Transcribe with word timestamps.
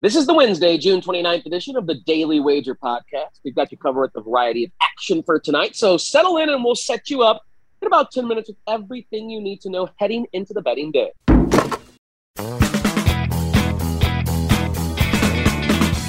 This 0.00 0.14
is 0.14 0.28
the 0.28 0.34
Wednesday, 0.34 0.78
June 0.78 1.00
29th 1.00 1.44
edition 1.44 1.74
of 1.74 1.88
the 1.88 1.96
Daily 1.96 2.38
Wager 2.38 2.76
Podcast. 2.76 3.40
We've 3.44 3.56
got 3.56 3.72
you 3.72 3.78
covered 3.78 4.02
with 4.02 4.14
a 4.14 4.20
variety 4.20 4.62
of 4.62 4.70
action 4.80 5.24
for 5.24 5.40
tonight. 5.40 5.74
So 5.74 5.96
settle 5.96 6.36
in 6.36 6.48
and 6.48 6.62
we'll 6.62 6.76
set 6.76 7.10
you 7.10 7.22
up 7.22 7.44
in 7.82 7.88
about 7.88 8.12
10 8.12 8.28
minutes 8.28 8.48
with 8.48 8.58
everything 8.68 9.28
you 9.28 9.40
need 9.40 9.60
to 9.62 9.70
know 9.70 9.88
heading 9.96 10.28
into 10.32 10.54
the 10.54 10.62
betting 10.62 10.92
day. 10.92 11.10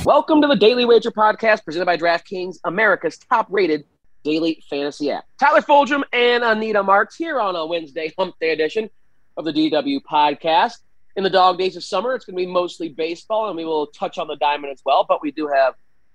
Welcome 0.05 0.43
to 0.43 0.47
the 0.47 0.57
Daily 0.59 0.85
Wager 0.85 1.09
Podcast 1.09 1.65
presented 1.65 1.87
by 1.87 1.97
DraftKings, 1.97 2.57
America's 2.65 3.17
top 3.17 3.47
rated 3.49 3.85
daily 4.23 4.63
fantasy 4.69 5.09
app. 5.09 5.25
Tyler 5.39 5.61
Fulghum 5.61 6.03
and 6.13 6.43
Anita 6.43 6.83
Marks 6.83 7.15
here 7.15 7.39
on 7.39 7.55
a 7.55 7.65
Wednesday 7.65 8.13
hump 8.19 8.35
day 8.39 8.51
edition 8.51 8.87
of 9.35 9.45
the 9.45 9.51
DW 9.51 10.01
Podcast 10.03 10.77
in 11.19 11.23
the 11.23 11.29
dog 11.29 11.57
days 11.57 11.75
of 11.75 11.83
summer, 11.83 12.15
it's 12.15 12.23
going 12.23 12.37
to 12.37 12.45
be 12.45 12.49
mostly 12.49 12.87
baseball, 12.87 13.49
and 13.49 13.57
we 13.57 13.65
will 13.65 13.87
touch 13.87 14.17
on 14.17 14.27
the 14.27 14.37
diamond 14.37 14.71
as 14.71 14.81
well. 14.85 15.05
But 15.05 15.21
we 15.21 15.31
do 15.31 15.47
have 15.47 15.73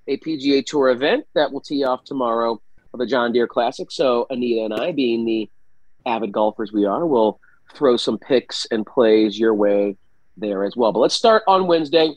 a 0.09 0.17
PGA 0.17 0.65
Tour 0.65 0.89
event 0.89 1.27
that 1.35 1.53
will 1.53 1.61
tee 1.61 1.85
off 1.85 2.05
tomorrow 2.05 2.59
for 2.91 2.97
the 2.97 3.05
John 3.05 3.31
Deere 3.31 3.47
Classic. 3.47 3.91
So 3.91 4.27
Anita 4.31 4.65
and 4.65 4.73
I, 4.73 4.93
being 4.93 5.27
the 5.27 5.51
avid 6.07 6.33
golfers 6.33 6.73
we 6.73 6.87
are, 6.87 7.07
will 7.07 7.39
throw 7.75 7.99
some 7.99 8.17
picks 8.17 8.67
and 8.71 8.87
plays 8.87 9.39
your 9.39 9.53
way 9.53 9.99
there 10.39 10.65
as 10.65 10.75
well. 10.75 10.91
But 10.91 11.01
let's 11.01 11.15
start 11.15 11.43
on 11.47 11.67
Wednesday. 11.67 12.15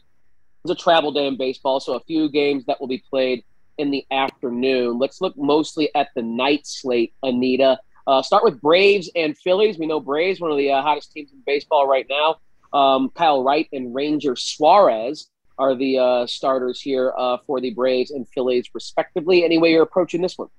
It's 0.63 0.71
a 0.71 0.75
travel 0.75 1.11
day 1.11 1.27
in 1.27 1.37
baseball, 1.37 1.81
so 1.81 1.95
a 1.95 1.99
few 1.99 2.29
games 2.29 2.65
that 2.67 2.79
will 2.79 2.87
be 2.87 3.03
played 3.09 3.43
in 3.77 3.91
the 3.91 4.05
afternoon. 4.11 4.97
Let's 4.97 5.19
look 5.19 5.37
mostly 5.37 5.93
at 5.93 6.07
the 6.15 6.21
night 6.21 6.65
slate, 6.65 7.13
Anita. 7.21 7.79
Uh, 8.07 8.21
start 8.21 8.45
with 8.45 8.61
Braves 8.61 9.11
and 9.13 9.37
Phillies. 9.37 9.77
We 9.77 9.87
know 9.87 9.99
Braves, 9.99 10.39
one 10.39 10.51
of 10.51 10.57
the 10.57 10.71
uh, 10.71 10.81
hottest 10.81 11.11
teams 11.11 11.33
in 11.33 11.43
baseball 11.45 11.85
right 11.85 12.05
now. 12.09 12.37
Um, 12.73 13.09
Kyle 13.09 13.43
Wright 13.43 13.67
and 13.71 13.93
Ranger 13.93 14.35
Suarez 14.35 15.29
are 15.57 15.75
the 15.75 15.97
uh, 15.97 16.27
starters 16.27 16.79
here 16.79 17.13
uh, 17.17 17.37
for 17.45 17.59
the 17.59 17.71
Braves 17.71 18.11
and 18.11 18.27
Phillies, 18.27 18.69
respectively. 18.73 19.43
Any 19.43 19.57
way 19.57 19.71
you're 19.71 19.83
approaching 19.83 20.21
this 20.21 20.37
one? 20.37 20.49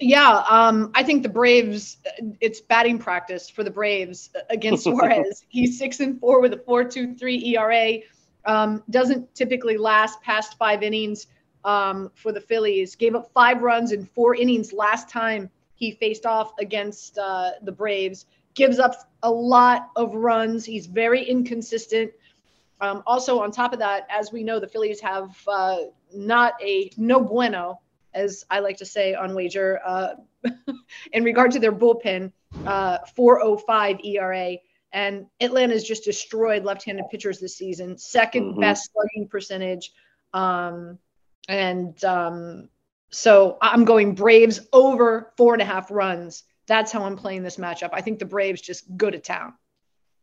Yeah, 0.00 0.42
um, 0.50 0.90
I 0.94 1.02
think 1.04 1.22
the 1.22 1.28
Braves. 1.28 1.98
It's 2.40 2.60
batting 2.60 2.98
practice 2.98 3.48
for 3.48 3.62
the 3.62 3.70
Braves 3.70 4.30
against 4.50 4.82
Suarez. 4.84 5.44
He's 5.48 5.78
six 5.78 6.00
and 6.00 6.18
four 6.18 6.40
with 6.40 6.52
a 6.54 6.58
four 6.58 6.84
two 6.84 7.14
three 7.14 7.54
ERA. 7.54 7.98
Um, 8.44 8.82
doesn't 8.90 9.32
typically 9.36 9.76
last 9.76 10.20
past 10.20 10.58
five 10.58 10.82
innings 10.82 11.28
um, 11.64 12.10
for 12.14 12.32
the 12.32 12.40
Phillies. 12.40 12.96
Gave 12.96 13.14
up 13.14 13.30
five 13.32 13.62
runs 13.62 13.92
in 13.92 14.04
four 14.04 14.34
innings 14.34 14.72
last 14.72 15.08
time 15.08 15.48
he 15.82 15.90
faced 15.90 16.26
off 16.26 16.52
against 16.60 17.18
uh, 17.18 17.50
the 17.62 17.72
Braves 17.72 18.26
gives 18.54 18.78
up 18.78 18.94
a 19.22 19.30
lot 19.30 19.90
of 19.96 20.14
runs. 20.14 20.64
He's 20.64 20.86
very 20.86 21.22
inconsistent. 21.24 22.12
Um, 22.80 23.02
also, 23.06 23.40
on 23.40 23.52
top 23.52 23.72
of 23.72 23.78
that, 23.78 24.06
as 24.10 24.32
we 24.32 24.42
know, 24.42 24.58
the 24.58 24.66
Phillies 24.66 25.00
have 25.00 25.36
uh, 25.46 25.76
not 26.12 26.54
a 26.60 26.90
no 26.96 27.20
bueno, 27.20 27.80
as 28.12 28.44
I 28.50 28.58
like 28.60 28.76
to 28.78 28.84
say 28.84 29.14
on 29.14 29.34
wager, 29.34 29.80
uh, 29.84 30.14
in 31.12 31.22
regard 31.22 31.52
to 31.52 31.60
their 31.60 31.72
bullpen, 31.72 32.32
uh, 32.66 32.98
405 33.14 34.00
ERA. 34.04 34.56
And 34.92 35.26
Atlanta's 35.40 35.84
just 35.84 36.04
destroyed 36.04 36.64
left 36.64 36.84
handed 36.84 37.04
pitchers 37.10 37.38
this 37.38 37.56
season, 37.56 37.94
2nd 37.94 38.32
mm-hmm. 38.34 38.60
best 38.60 38.90
slugging 38.92 39.28
percentage. 39.28 39.92
Um, 40.34 40.98
and 41.48 42.02
um, 42.04 42.68
so 43.10 43.58
I'm 43.62 43.84
going 43.84 44.14
Braves 44.14 44.60
over 44.72 45.32
four 45.36 45.54
and 45.54 45.62
a 45.62 45.64
half 45.64 45.90
runs 45.90 46.44
that's 46.72 46.90
how 46.90 47.04
I'm 47.04 47.16
playing 47.16 47.42
this 47.42 47.58
matchup. 47.58 47.90
I 47.92 48.00
think 48.00 48.18
the 48.18 48.24
Braves 48.24 48.62
just 48.62 48.84
go 48.96 49.10
to 49.10 49.18
town. 49.18 49.52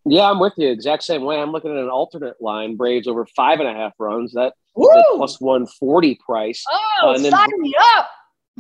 Yeah, 0.05 0.31
I'm 0.31 0.39
with 0.39 0.53
you. 0.57 0.69
Exact 0.69 1.03
same 1.03 1.23
way. 1.23 1.39
I'm 1.39 1.51
looking 1.51 1.71
at 1.71 1.77
an 1.77 1.89
alternate 1.89 2.41
line: 2.41 2.75
Braves 2.75 3.07
over 3.07 3.27
five 3.35 3.59
and 3.59 3.69
a 3.69 3.73
half 3.73 3.93
runs. 3.99 4.33
That 4.33 4.53
plus 4.75 5.39
one 5.39 5.67
forty 5.67 6.17
price. 6.25 6.63
Oh, 6.71 7.09
uh, 7.09 7.13
and 7.13 7.23
then, 7.23 7.31
sign 7.31 7.49
me 7.57 7.75
up. 7.95 8.09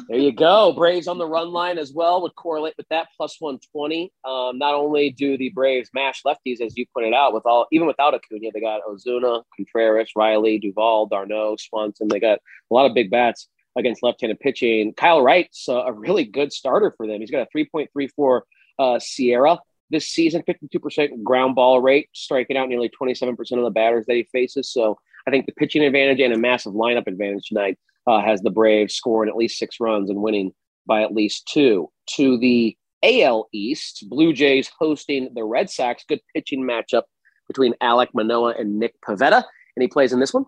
There 0.07 0.19
you 0.19 0.31
go. 0.31 0.71
Braves 0.73 1.07
on 1.07 1.17
the 1.17 1.25
run 1.25 1.51
line 1.51 1.77
as 1.77 1.91
well 1.91 2.21
would 2.21 2.35
correlate 2.35 2.75
with 2.77 2.87
that 2.89 3.07
plus 3.17 3.37
one 3.39 3.57
twenty. 3.71 4.13
Um, 4.23 4.59
not 4.59 4.75
only 4.75 5.09
do 5.09 5.37
the 5.37 5.49
Braves 5.49 5.89
mash 5.93 6.21
lefties, 6.23 6.61
as 6.61 6.77
you 6.77 6.85
pointed 6.93 7.13
out, 7.13 7.33
with 7.33 7.45
all 7.45 7.65
even 7.71 7.87
without 7.87 8.13
Acuna, 8.13 8.51
they 8.53 8.61
got 8.61 8.81
Ozuna, 8.87 9.43
Contreras, 9.55 10.11
Riley, 10.15 10.59
Duvall, 10.59 11.07
d'Arnaud, 11.07 11.55
Swanson. 11.57 12.07
They 12.07 12.19
got 12.19 12.39
a 12.69 12.73
lot 12.73 12.85
of 12.85 12.93
big 12.93 13.09
bats 13.09 13.49
against 13.77 14.03
left-handed 14.03 14.39
pitching. 14.39 14.93
Kyle 14.93 15.21
Wright's 15.21 15.67
a 15.67 15.91
really 15.93 16.25
good 16.25 16.51
starter 16.51 16.93
for 16.95 17.07
them. 17.07 17.19
He's 17.19 17.31
got 17.31 17.47
a 17.47 17.57
3.34 17.57 18.41
uh, 18.79 18.83
SIERA 18.99 19.59
this 19.89 20.07
season, 20.07 20.43
52% 20.47 21.23
ground 21.23 21.55
ball 21.55 21.81
rate, 21.81 22.09
striking 22.13 22.57
out 22.57 22.69
nearly 22.69 22.89
27% 22.89 23.37
of 23.39 23.63
the 23.63 23.71
batters 23.71 24.05
that 24.05 24.15
he 24.15 24.23
faces. 24.31 24.71
So 24.71 24.97
I 25.27 25.31
think 25.31 25.45
the 25.45 25.51
pitching 25.53 25.83
advantage 25.83 26.19
and 26.19 26.33
a 26.33 26.37
massive 26.37 26.73
lineup 26.73 27.07
advantage 27.07 27.47
tonight 27.47 27.77
uh, 28.07 28.21
has 28.21 28.41
the 28.41 28.49
Braves 28.49 28.95
scoring 28.95 29.29
at 29.29 29.35
least 29.35 29.57
six 29.57 29.79
runs 29.79 30.09
and 30.09 30.21
winning 30.21 30.53
by 30.85 31.03
at 31.03 31.13
least 31.13 31.47
two. 31.47 31.89
To 32.15 32.37
the 32.37 32.75
AL 33.03 33.47
East, 33.53 34.05
Blue 34.09 34.33
Jays 34.33 34.69
hosting 34.79 35.29
the 35.33 35.43
Red 35.43 35.69
Sox. 35.69 36.03
Good 36.07 36.21
pitching 36.33 36.63
matchup 36.63 37.03
between 37.47 37.73
Alec 37.81 38.09
Manoah 38.13 38.55
and 38.57 38.79
Nick 38.79 38.99
Pivetta. 39.01 39.43
And 39.75 39.81
he 39.81 39.87
plays 39.87 40.13
in 40.13 40.19
this 40.19 40.33
one? 40.33 40.45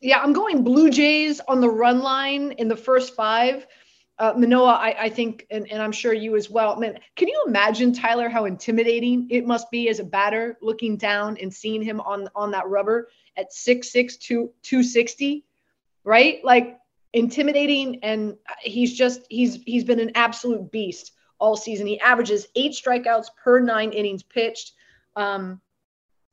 Yeah, 0.00 0.20
I'm 0.20 0.32
going 0.32 0.62
Blue 0.62 0.90
Jays 0.90 1.40
on 1.40 1.60
the 1.60 1.68
run 1.68 2.00
line 2.00 2.52
in 2.52 2.68
the 2.68 2.76
first 2.76 3.14
five. 3.14 3.66
Uh, 4.18 4.32
Manoah, 4.36 4.74
I, 4.74 5.04
I 5.04 5.08
think, 5.08 5.46
and, 5.50 5.70
and 5.70 5.80
I'm 5.80 5.92
sure 5.92 6.12
you 6.12 6.36
as 6.36 6.50
well. 6.50 6.76
Man, 6.76 6.98
can 7.14 7.28
you 7.28 7.44
imagine, 7.46 7.92
Tyler, 7.92 8.28
how 8.28 8.46
intimidating 8.46 9.28
it 9.30 9.46
must 9.46 9.70
be 9.70 9.88
as 9.88 10.00
a 10.00 10.04
batter 10.04 10.56
looking 10.60 10.96
down 10.96 11.36
and 11.40 11.52
seeing 11.52 11.82
him 11.82 12.00
on 12.00 12.28
on 12.34 12.50
that 12.52 12.68
rubber 12.68 13.08
at 13.36 13.52
6'6", 13.52 14.18
260, 14.20 15.44
right? 16.02 16.44
Like 16.44 16.78
intimidating, 17.12 18.02
and 18.02 18.36
he's 18.60 18.96
just 18.96 19.22
he's 19.30 19.62
he's 19.64 19.84
been 19.84 20.00
an 20.00 20.12
absolute 20.16 20.70
beast 20.72 21.12
all 21.38 21.56
season. 21.56 21.86
He 21.86 22.00
averages 22.00 22.48
eight 22.56 22.72
strikeouts 22.72 23.28
per 23.42 23.60
nine 23.60 23.92
innings 23.92 24.24
pitched. 24.24 24.72
Um, 25.14 25.60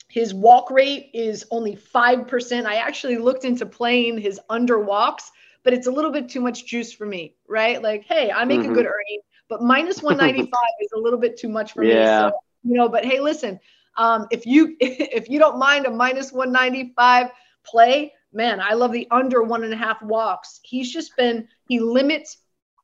his 0.07 0.33
walk 0.33 0.71
rate 0.71 1.09
is 1.13 1.45
only 1.51 1.75
5%. 1.75 2.65
I 2.65 2.75
actually 2.75 3.17
looked 3.17 3.45
into 3.45 3.65
playing 3.65 4.19
his 4.19 4.39
under 4.49 4.79
walks, 4.79 5.31
but 5.63 5.73
it's 5.73 5.87
a 5.87 5.91
little 5.91 6.11
bit 6.11 6.29
too 6.29 6.41
much 6.41 6.65
juice 6.65 6.93
for 6.93 7.05
me, 7.05 7.35
right? 7.47 7.81
Like, 7.81 8.05
hey, 8.05 8.31
I 8.31 8.45
make 8.45 8.61
mm-hmm. 8.61 8.71
a 8.71 8.73
good 8.73 8.85
earning, 8.85 9.19
but 9.49 9.61
minus 9.61 10.01
195 10.03 10.51
is 10.81 10.91
a 10.93 10.99
little 10.99 11.19
bit 11.19 11.37
too 11.37 11.49
much 11.49 11.73
for 11.73 11.83
yeah. 11.83 12.25
me. 12.25 12.29
So, 12.29 12.39
you 12.63 12.73
know, 12.75 12.89
but 12.89 13.05
hey, 13.05 13.19
listen, 13.19 13.59
um, 13.97 14.27
if 14.31 14.45
you 14.45 14.75
if 14.79 15.29
you 15.29 15.39
don't 15.39 15.57
mind 15.57 15.85
a 15.85 15.91
minus 15.91 16.31
195 16.31 17.31
play, 17.65 18.13
man, 18.31 18.59
I 18.59 18.73
love 18.73 18.91
the 18.91 19.07
under 19.11 19.41
one 19.41 19.63
and 19.63 19.73
a 19.73 19.77
half 19.77 20.01
walks. 20.01 20.59
He's 20.63 20.91
just 20.91 21.15
been 21.17 21.47
he 21.67 21.79
limits 21.79 22.37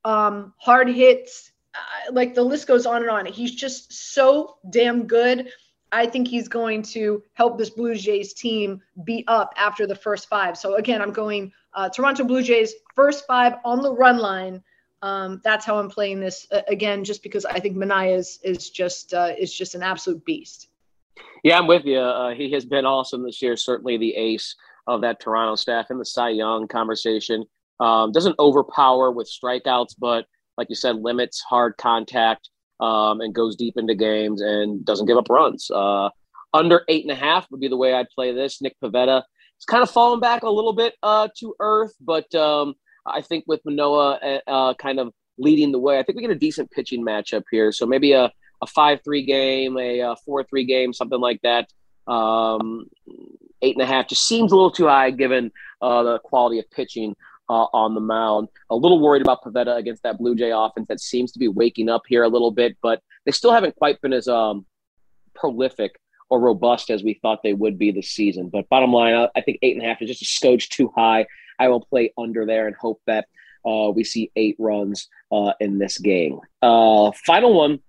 um, 0.04 0.54
hard 0.58 0.90
hits, 0.90 1.52
uh, 1.76 2.12
like 2.12 2.34
the 2.34 2.44
list 2.44 2.68
goes 2.68 2.86
on 2.86 3.02
and 3.02 3.10
on. 3.10 3.26
He's 3.26 3.54
just 3.54 3.94
so 3.94 4.58
damn 4.70 5.08
good. 5.08 5.50
I 5.92 6.06
think 6.06 6.28
he's 6.28 6.48
going 6.48 6.84
to 6.84 7.22
help 7.34 7.58
this 7.58 7.70
Blue 7.70 7.96
Jays 7.96 8.34
team 8.34 8.82
be 9.04 9.24
up 9.28 9.54
after 9.58 9.86
the 9.86 9.96
first 9.96 10.30
five. 10.30 10.58
So 10.58 10.76
again, 10.76 11.02
I'm 11.02 11.12
going 11.12 11.52
uh, 11.74 11.90
Toronto 11.90 12.24
Blue 12.24 12.42
Jays 12.42 12.74
first 12.96 13.26
five 13.28 13.56
on 13.66 13.82
the 13.82 13.94
run 13.94 14.18
line. 14.18 14.64
Um, 15.02 15.42
that's 15.44 15.66
how 15.66 15.80
I'm 15.80 15.90
playing 15.90 16.20
this 16.20 16.48
uh, 16.52 16.62
again, 16.68 17.04
just 17.04 17.24
because 17.24 17.44
I 17.46 17.60
think 17.60 17.76
Manoah 17.76 18.16
is, 18.16 18.40
is 18.44 18.70
just 18.70 19.14
uh, 19.14 19.34
is 19.38 19.54
just 19.54 19.76
an 19.76 19.82
absolute 19.82 20.24
beast. 20.26 20.68
Yeah, 21.44 21.58
I'm 21.58 21.68
with 21.68 21.86
you. 21.86 22.00
Uh, 22.00 22.36
he 22.36 22.52
has 22.52 22.66
been 22.66 22.86
awesome 22.86 23.24
this 23.24 23.42
year. 23.42 23.58
Certainly 23.58 23.98
the 23.98 24.16
ace 24.16 24.56
of 24.88 25.02
that 25.02 25.20
Toronto 25.20 25.56
staff 25.56 25.88
in 25.90 25.98
the 25.98 26.06
Cy 26.06 26.30
Young 26.30 26.68
conversation. 26.68 27.46
Um, 27.80 28.12
doesn't 28.12 28.38
overpower 28.38 29.12
with 29.12 29.28
strikeouts, 29.30 29.96
but 29.98 30.26
like 30.58 30.70
you 30.70 30.76
said, 30.76 30.98
limits 30.98 31.42
hard 31.42 31.78
contact 31.78 32.50
um, 32.82 33.22
and 33.22 33.34
goes 33.34 33.56
deep 33.56 33.78
into 33.78 33.96
games 33.96 34.42
and 34.42 34.84
doesn't 34.84 35.06
give 35.06 35.18
up 35.18 35.30
runs. 35.30 35.70
Uh, 35.72 36.10
under 36.54 36.84
eight 36.90 37.04
and 37.04 37.12
a 37.12 37.16
half 37.16 37.50
would 37.52 37.62
be 37.62 37.68
the 37.68 37.78
way 37.78 37.94
I'd 37.94 38.10
play 38.10 38.34
this. 38.34 38.62
Nick 38.62 38.76
Pivetta 38.84 39.24
is 39.60 39.66
kind 39.66 39.84
of 39.84 39.90
falling 39.90 40.20
back 40.20 40.44
a 40.44 40.50
little 40.50 40.74
bit 40.74 40.96
uh, 41.04 41.30
to 41.40 41.56
earth, 41.60 41.94
but 42.02 42.34
um, 42.36 42.74
I 43.06 43.22
think 43.22 43.46
with 43.48 43.62
Manoah 43.64 44.20
uh, 44.22 44.40
uh 44.50 44.74
kind 44.74 45.00
of 45.00 45.14
leading 45.38 45.72
the 45.72 45.80
way, 45.80 46.00
I 46.00 46.04
think 46.04 46.18
we 46.18 46.24
get 46.24 46.32
a 46.32 46.36
decent 46.36 46.72
pitching 46.72 47.06
matchup 47.06 47.44
here. 47.52 47.72
So 47.72 47.86
maybe 47.86 48.12
a, 48.12 48.32
a 48.62 48.68
5 48.68 49.00
3 49.04 49.26
game, 49.26 49.78
a, 49.78 50.00
a 50.00 50.16
4 50.26 50.44
3 50.44 50.66
game, 50.66 50.94
something 50.94 51.20
like 51.20 51.40
that. 51.44 51.70
Um, 52.12 52.88
eight 53.62 53.76
and 53.76 53.84
a 53.84 53.86
half 53.86 54.08
just 54.08 54.28
seems 54.28 54.52
a 54.52 54.56
little 54.56 54.72
too 54.72 54.88
high 54.88 55.12
given 55.12 55.52
uh, 55.82 56.04
the 56.04 56.20
quality 56.20 56.60
of 56.60 56.70
pitching 56.72 57.16
uh, 57.52 57.68
on 57.74 57.94
the 57.94 58.02
mound. 58.02 58.48
A 58.70 58.76
little 58.76 59.02
worried 59.02 59.22
about 59.22 59.44
Pivetta 59.44 59.76
against 59.76 60.04
that 60.04 60.18
Blue 60.18 60.36
Jay 60.36 60.52
offense 60.52 60.88
that 60.88 61.02
seems 61.02 61.34
to 61.34 61.40
be 61.40 61.50
waking 61.50 61.90
up 61.90 62.04
here 62.08 62.24
a 62.24 62.30
little 62.30 62.52
bit, 62.52 62.78
but 62.82 63.02
they 63.26 63.32
still 63.32 63.52
haven't 63.52 63.76
quite 63.76 64.02
been 64.02 64.14
as 64.14 64.30
um, 64.30 64.66
prolific 65.36 66.00
or 66.30 66.40
robust 66.40 66.90
as 66.90 67.04
we 67.04 67.20
thought 67.22 67.44
they 67.44 67.54
would 67.54 67.78
be 67.78 67.92
this 67.92 68.10
season. 68.10 68.48
But 68.48 68.70
bottom 68.70 68.94
line, 68.94 69.28
I 69.36 69.42
think 69.42 69.60
eight 69.62 69.76
and 69.76 69.86
a 69.86 69.90
half 69.90 70.02
is 70.02 70.08
just 70.08 70.22
a 70.22 70.26
scotch 70.26 70.70
too 70.70 70.90
high. 70.96 71.28
I 71.60 71.68
will 71.68 71.82
play 71.82 72.14
under 72.18 72.46
there 72.46 72.68
and 72.68 72.76
hope 72.78 73.02
that 73.06 73.28
uh, 73.66 73.92
we 73.94 74.06
see 74.06 74.32
eight 74.38 74.56
runs 74.58 75.10
uh, 75.32 75.52
in 75.60 75.78
this 75.78 75.98
game. 75.98 76.40
Uh, 76.62 77.12
final 77.26 77.54
one 77.54 77.80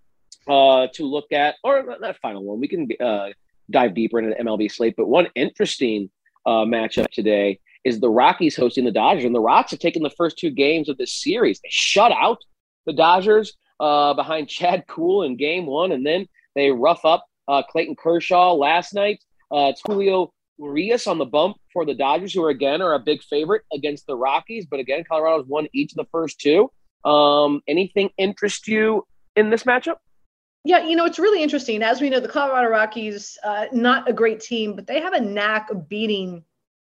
uh, 0.48 0.88
to 0.94 1.06
look 1.06 1.30
at, 1.30 1.54
or 1.62 1.84
not 2.00 2.16
final 2.16 2.42
one. 2.42 2.58
We 2.58 2.66
can 2.66 2.88
uh, 3.00 3.28
dive 3.70 3.94
deeper 3.94 4.18
into 4.18 4.34
the 4.36 4.42
MLB 4.42 4.72
slate, 4.72 4.94
but 4.96 5.06
one 5.06 5.28
interesting 5.36 6.10
uh, 6.44 6.64
matchup 6.64 7.06
today 7.12 7.60
is 7.84 8.00
the 8.00 8.10
Rockies 8.10 8.56
hosting 8.56 8.84
the 8.84 8.92
Dodgers, 8.92 9.24
and 9.24 9.34
the 9.34 9.40
Rocks 9.40 9.70
have 9.72 9.80
taken 9.80 10.02
the 10.02 10.10
first 10.10 10.38
two 10.38 10.50
games 10.50 10.88
of 10.88 10.98
this 10.98 11.12
series. 11.12 11.60
They 11.60 11.68
shut 11.70 12.12
out 12.12 12.38
the 12.86 12.92
Dodgers 12.92 13.54
uh, 13.80 14.14
behind 14.14 14.48
Chad 14.48 14.86
Kuhl 14.86 15.22
in 15.22 15.36
Game 15.36 15.66
One, 15.66 15.92
and 15.92 16.06
then 16.06 16.26
they 16.54 16.70
rough 16.70 17.04
up 17.04 17.26
uh, 17.48 17.62
Clayton 17.62 17.96
Kershaw 17.96 18.54
last 18.54 18.94
night. 18.94 19.22
Uh, 19.50 19.72
Julio 19.84 20.32
Urias 20.58 21.06
on 21.06 21.18
the 21.18 21.24
bump 21.24 21.56
for 21.72 21.84
the 21.84 21.94
Dodgers, 21.94 22.32
who 22.32 22.42
are 22.44 22.50
again 22.50 22.80
are 22.80 22.94
a 22.94 22.98
big 22.98 23.22
favorite 23.22 23.62
against 23.72 24.06
the 24.06 24.16
Rockies. 24.16 24.66
But 24.66 24.80
again, 24.80 25.04
Colorado's 25.04 25.46
won 25.46 25.66
each 25.72 25.92
of 25.92 25.96
the 25.96 26.08
first 26.12 26.40
two. 26.40 26.70
Um, 27.04 27.60
anything 27.66 28.10
interest 28.16 28.68
you 28.68 29.06
in 29.34 29.50
this 29.50 29.64
matchup? 29.64 29.96
Yeah, 30.64 30.86
you 30.86 30.94
know, 30.94 31.04
it's 31.04 31.18
really 31.18 31.42
interesting. 31.42 31.82
As 31.82 32.00
we 32.00 32.08
know, 32.08 32.20
the 32.20 32.28
Colorado 32.28 32.68
Rockies, 32.68 33.36
uh, 33.42 33.66
not 33.72 34.08
a 34.08 34.12
great 34.12 34.38
team, 34.38 34.76
but 34.76 34.86
they 34.86 35.00
have 35.00 35.12
a 35.12 35.20
knack 35.20 35.70
of 35.70 35.88
beating 35.88 36.44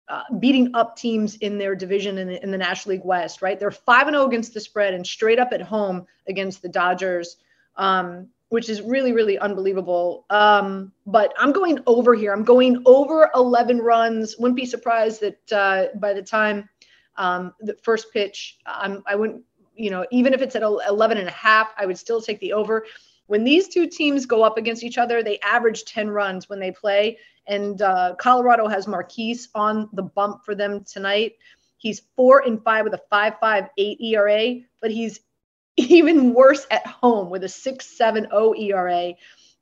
uh, 0.08 0.22
beating 0.38 0.70
up 0.74 0.96
teams 0.96 1.36
in 1.36 1.58
their 1.58 1.74
division 1.74 2.18
in 2.18 2.28
the, 2.28 2.42
in 2.42 2.50
the 2.50 2.58
National 2.58 2.94
League 2.94 3.04
West, 3.04 3.42
right? 3.42 3.60
They're 3.60 3.70
5 3.70 4.06
and 4.06 4.14
0 4.14 4.26
against 4.26 4.54
the 4.54 4.60
spread 4.60 4.94
and 4.94 5.06
straight 5.06 5.38
up 5.38 5.52
at 5.52 5.60
home 5.60 6.06
against 6.26 6.62
the 6.62 6.68
Dodgers, 6.68 7.36
um, 7.76 8.28
which 8.48 8.70
is 8.70 8.80
really, 8.80 9.12
really 9.12 9.38
unbelievable. 9.38 10.24
Um, 10.30 10.92
but 11.06 11.34
I'm 11.38 11.52
going 11.52 11.80
over 11.86 12.14
here. 12.14 12.32
I'm 12.32 12.44
going 12.44 12.82
over 12.86 13.30
11 13.34 13.78
runs. 13.78 14.36
Wouldn't 14.38 14.56
be 14.56 14.66
surprised 14.66 15.20
that 15.20 15.52
uh, 15.52 15.98
by 15.98 16.14
the 16.14 16.22
time 16.22 16.68
um, 17.16 17.52
the 17.60 17.76
first 17.82 18.12
pitch, 18.12 18.58
I'm, 18.64 19.02
I 19.06 19.14
wouldn't, 19.14 19.42
you 19.76 19.90
know, 19.90 20.06
even 20.10 20.32
if 20.32 20.40
it's 20.40 20.56
at 20.56 20.62
11 20.62 21.18
and 21.18 21.28
a 21.28 21.32
half, 21.32 21.72
I 21.76 21.84
would 21.84 21.98
still 21.98 22.22
take 22.22 22.40
the 22.40 22.54
over 22.54 22.86
when 23.28 23.44
these 23.44 23.68
two 23.68 23.86
teams 23.86 24.26
go 24.26 24.42
up 24.42 24.58
against 24.58 24.82
each 24.82 24.98
other, 24.98 25.22
they 25.22 25.38
average 25.40 25.84
10 25.84 26.10
runs 26.10 26.48
when 26.48 26.58
they 26.58 26.72
play. 26.72 27.18
And 27.46 27.80
uh, 27.80 28.14
Colorado 28.18 28.66
has 28.68 28.86
Márquez 28.86 29.48
on 29.54 29.88
the 29.92 30.02
bump 30.02 30.44
for 30.44 30.54
them 30.54 30.82
tonight. 30.84 31.34
He's 31.76 32.02
four 32.16 32.40
and 32.44 32.62
five 32.62 32.84
with 32.84 32.94
a 32.94 33.02
5.58 33.12 34.00
ERA, 34.00 34.60
but 34.80 34.90
he's 34.90 35.20
even 35.76 36.32
worse 36.32 36.66
at 36.70 36.86
home 36.86 37.28
with 37.28 37.44
a 37.44 37.48
6.70 37.48 38.58
ERA. 38.60 39.14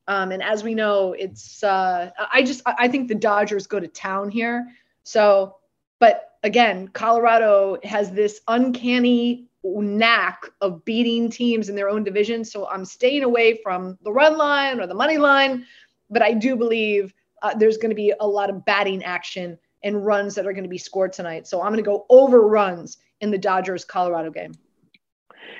Um, 0.09 0.31
and 0.31 0.43
as 0.43 0.63
we 0.63 0.75
know, 0.75 1.13
it's 1.13 1.65
uh, 1.65 2.11
I 2.33 2.45
just 2.45 2.63
I 2.65 2.87
think 2.87 3.09
the 3.09 3.17
Dodgers 3.17 3.67
go 3.67 3.81
to 3.81 3.89
town 3.89 4.31
here. 4.31 4.69
So, 5.03 5.57
but 5.99 6.35
again, 6.45 6.87
Colorado 6.87 7.79
has 7.83 8.13
this 8.13 8.41
uncanny 8.47 9.49
knack 9.75 10.47
of 10.61 10.85
beating 10.85 11.31
teams 11.31 11.69
in 11.69 11.77
their 11.77 11.89
own 11.89 12.05
division. 12.05 12.45
So 12.45 12.69
I'm 12.69 12.85
staying 12.85 13.25
away 13.25 13.61
from 13.63 13.99
the 14.03 14.13
run 14.13 14.37
line 14.37 14.81
or 14.81 14.87
the 14.87 14.95
money 14.95 15.19
line. 15.19 15.67
But 16.11 16.23
I 16.23 16.33
do 16.33 16.57
believe 16.57 17.13
uh, 17.43 17.55
there's 17.55 17.77
going 17.77 17.91
to 17.91 17.97
be 17.97 18.13
a 18.21 18.27
lot 18.27 18.51
of 18.51 18.65
batting 18.65 19.03
action 19.03 19.59
and 19.83 20.05
runs 20.05 20.35
that 20.35 20.47
are 20.47 20.53
going 20.53 20.65
to 20.65 20.71
be 20.71 20.79
scored 20.79 21.13
tonight. 21.13 21.47
So 21.47 21.61
I'm 21.61 21.73
going 21.73 21.83
to 21.83 21.83
go 21.83 22.07
over 22.09 22.43
runs 22.47 22.99
in 23.21 23.31
the 23.31 23.39
Dodgers 23.39 23.85
Colorado 23.85 24.31
game. 24.31 24.53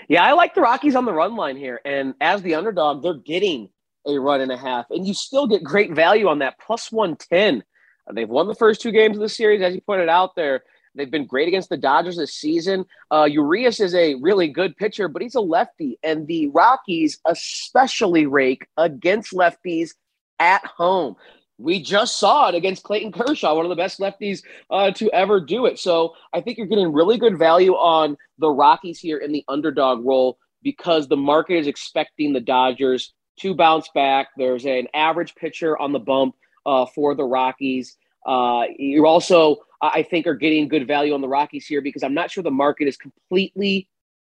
Yeah, 0.09 0.25
I 0.25 0.33
like 0.33 0.55
the 0.55 0.61
Rockies 0.61 0.97
on 0.97 1.05
the 1.05 1.13
run 1.13 1.37
line 1.37 1.57
here. 1.57 1.81
And 1.85 2.15
as 2.21 2.43
the 2.43 2.55
underdog, 2.55 3.03
they're 3.03 3.15
getting 3.15 3.69
a 4.07 4.19
run 4.19 4.41
and 4.41 4.53
a 4.53 4.57
half. 4.57 4.87
And 4.91 5.07
you 5.07 5.15
still 5.15 5.47
get 5.47 5.65
great 5.65 5.93
value 5.93 6.29
on 6.29 6.39
that 6.41 6.59
plus 6.61 6.93
110. 6.93 7.63
Uh, 8.09 8.13
they've 8.13 8.29
won 8.29 8.47
the 8.47 8.55
first 8.55 8.81
two 8.81 8.93
games 8.93 9.17
of 9.17 9.21
the 9.21 9.29
series, 9.29 9.63
as 9.63 9.75
you 9.75 9.81
pointed 9.81 10.09
out 10.09 10.37
there. 10.37 10.63
They've 10.97 11.11
been 11.11 11.27
great 11.27 11.49
against 11.49 11.69
the 11.69 11.77
Dodgers 11.77 12.17
this 12.17 12.35
season. 12.35 12.87
Uh, 13.13 13.25
Urias 13.31 13.81
is 13.81 13.95
a 13.95 14.15
really 14.17 14.49
good 14.49 14.77
pitcher, 14.77 15.09
but 15.09 15.23
he's 15.23 15.35
a 15.35 15.41
lefty, 15.41 15.99
and 16.03 16.27
the 16.27 16.49
Rockies 16.49 17.19
especially 17.27 18.27
rake 18.27 18.67
against 18.77 19.33
lefties 19.33 19.91
at 20.39 20.65
home. 20.65 21.17
We 21.59 21.83
just 21.83 22.19
saw 22.19 22.49
it 22.49 22.55
against 22.55 22.83
Clayton 22.83 23.13
Kershaw, 23.13 23.55
one 23.55 23.65
of 23.65 23.71
the 23.71 23.77
best 23.77 23.99
lefties 23.99 24.43
uh, 24.71 24.91
to 24.93 25.11
ever 25.13 25.41
do 25.41 25.67
it. 25.67 25.79
So 25.79 26.15
I 26.33 26.41
think 26.41 26.59
you're 26.59 26.67
getting 26.67 26.93
really 26.93 27.17
good 27.17 27.39
value 27.39 27.73
on 27.73 28.17
the 28.39 28.51
Rockies 28.51 28.99
here 28.99 29.19
in 29.19 29.33
the 29.33 29.45
underdog 29.49 30.05
role 30.05 30.39
because 30.63 31.09
the 31.09 31.17
market 31.17 31.59
is 31.59 31.67
expecting 31.67 32.33
the 32.33 32.41
Dodgers 32.41 33.15
to 33.41 33.55
bounce 33.55 33.89
back. 33.95 34.29
There's 34.37 34.67
an 34.67 34.89
average 34.93 35.35
pitcher 35.35 35.79
on 35.79 35.93
the 35.93 35.99
bump 35.99 36.35
uh, 36.67 36.87
for 36.87 37.15
the 37.15 37.25
Rockies. 37.25 37.97
Uh, 38.27 38.65
you're 38.77 39.07
also 39.07 39.61
I 39.83 40.03
think, 40.03 40.27
are 40.27 40.35
getting 40.35 40.69
good 40.69 40.87
value 40.87 41.13
on 41.15 41.21
the 41.21 41.29
Rockies 41.29 41.67
here 41.67 41.81
because 41.81 42.03
I'm 42.03 42.15
not 42.15 42.31
sure 42.31 42.43
the 42.43 42.51
market 42.51 42.89
is 42.89 42.97
completely 42.97 43.89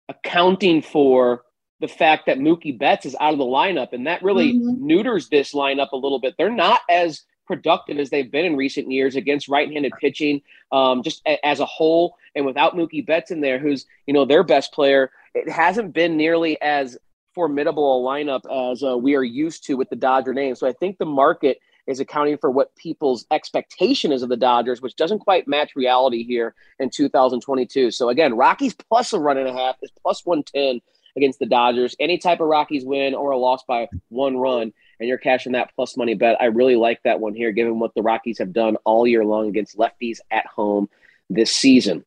accounting 0.09 0.83
for 0.83 1.43
the 1.81 1.89
fact 1.89 2.27
that 2.27 2.39
Mookie 2.39 2.77
Betts 2.77 3.07
is 3.07 3.17
out 3.21 3.33
of 3.33 3.39
the 3.39 3.45
lineup. 3.45 3.93
And 3.93 4.07
that 4.07 4.23
really 4.23 4.55
mm-hmm. 4.55 4.87
neuters 4.87 5.29
this 5.29 5.53
lineup 5.53 5.93
a 5.93 5.97
little 5.97 6.19
bit. 6.19 6.35
They're 6.39 6.51
not 6.51 6.81
as 6.91 7.23
productive 7.47 7.99
as 7.99 8.11
they've 8.11 8.31
been 8.31 8.45
in 8.45 8.57
recent 8.57 8.91
years 8.91 9.15
against 9.15 9.49
right-handed 9.49 9.93
pitching, 10.01 10.43
um, 10.73 11.03
just 11.03 11.23
a, 11.27 11.45
as 11.47 11.61
a 11.61 11.67
whole. 11.67 12.17
And 12.35 12.45
without 12.45 12.75
Mookie 12.75 13.07
Betts 13.07 13.31
in 13.31 13.41
there, 13.41 13.59
who's 13.59 13.87
you 14.07 14.15
know 14.15 14.25
their 14.25 14.43
best 14.43 14.73
player, 14.73 15.11
it 15.35 15.49
hasn't 15.49 15.93
been 15.93 16.17
nearly 16.17 16.61
as 16.61 16.99
formidable 17.35 18.03
a 18.03 18.09
lineup 18.09 18.73
as 18.73 18.83
uh, 18.83 18.97
we 18.97 19.15
are 19.15 19.23
used 19.23 19.65
to 19.67 19.75
with 19.75 19.91
the 19.91 19.97
Dodger 19.97 20.35
name. 20.35 20.55
So 20.55 20.67
I 20.67 20.73
think 20.73 20.99
the 20.99 21.05
market 21.05 21.59
is 21.87 22.01
accounting 22.01 22.39
for 22.39 22.51
what 22.51 22.75
people's 22.77 23.27
expectation 23.31 24.13
is 24.13 24.23
of 24.23 24.29
the 24.29 24.37
Dodgers, 24.37 24.83
which 24.83 24.97
doesn't 24.97 25.21
quite 25.21 25.49
match 25.49 25.77
reality 25.77 26.25
here 26.25 26.55
in 26.79 26.91
2022. 26.91 27.91
So 27.91 28.09
again, 28.09 28.37
Rockies 28.37 28.75
plus 28.75 29.13
a 29.13 29.19
run 29.19 29.39
and 29.39 29.49
a 29.49 29.53
half 29.53 29.77
is 29.83 29.91
plus 30.03 30.25
110 30.25 30.81
against 31.17 31.39
the 31.39 31.47
Dodgers. 31.47 31.97
Any 31.99 32.19
type 32.19 32.41
of 32.41 32.49
Rockies 32.49 32.85
win 32.85 33.15
or 33.15 33.31
a 33.31 33.39
loss 33.39 33.65
by 33.67 33.89
one 34.09 34.37
run, 34.37 34.73
and 35.01 35.09
you're 35.09 35.19
cashing 35.19 35.53
that 35.53 35.75
plus 35.75 35.97
money 35.97 36.15
bet. 36.15 36.41
I 36.41 36.47
really 36.47 36.77
like 36.77 37.03
that 37.05 37.21
one 37.21 37.35
here, 37.35 37.53
given 37.53 37.79
what 37.79 37.95
the 37.95 38.03
Rockies 38.03 38.39
have 38.39 38.53
done 38.53 38.77
all 38.85 39.07
year 39.07 39.25
long 39.25 39.49
against 39.49 39.79
lefties 39.79 40.19
at 40.31 40.47
home 40.47 40.89
this 41.31 41.55
season. 41.55 42.05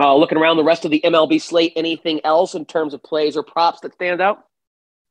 Uh, 0.00 0.16
looking 0.16 0.38
around 0.38 0.56
the 0.56 0.64
rest 0.64 0.84
of 0.84 0.90
the 0.90 1.00
MLB 1.04 1.40
slate, 1.40 1.72
anything 1.76 2.20
else 2.24 2.54
in 2.54 2.64
terms 2.64 2.94
of 2.94 3.02
plays 3.02 3.36
or 3.36 3.44
props 3.44 3.80
that 3.80 3.94
stand 3.94 4.20
out? 4.20 4.44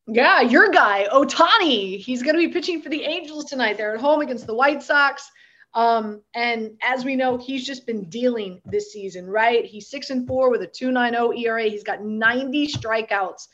Yeah, 0.08 0.42
your 0.42 0.70
guy, 0.70 1.08
Ohtani, 1.14 1.98
He's 1.98 2.22
going 2.22 2.36
to 2.36 2.46
be 2.46 2.52
pitching 2.52 2.82
for 2.82 2.90
the 2.90 3.04
Angels 3.04 3.46
tonight. 3.46 3.78
They're 3.78 3.96
at 3.96 4.02
home 4.02 4.22
against 4.22 4.48
the 4.48 4.54
White 4.54 4.84
Sox. 4.84 5.32
Um, 5.74 6.22
and 6.36 6.72
as 6.84 7.04
we 7.04 7.16
know, 7.16 7.38
he's 7.38 7.66
just 7.66 7.88
been 7.88 8.10
dealing 8.10 8.62
this 8.66 8.92
season, 8.92 9.26
right? 9.28 9.66
He's 9.66 9.90
six 9.90 10.10
and 10.10 10.28
four 10.28 10.52
with 10.52 10.62
a 10.62 10.68
2.90 10.68 11.42
ERA. 11.42 11.64
He's 11.64 11.84
got 11.84 12.04
90 12.04 12.68
strikeouts 12.68 13.48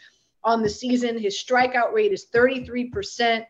on 0.43 0.61
the 0.61 0.69
season. 0.69 1.17
His 1.17 1.35
strikeout 1.35 1.93
rate 1.93 2.11
is 2.11 2.27
33%. 2.33 3.45